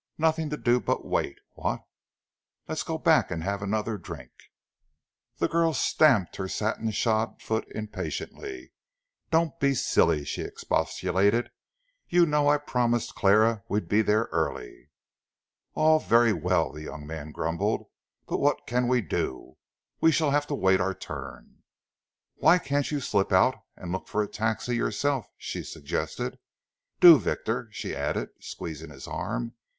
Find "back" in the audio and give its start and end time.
2.97-3.29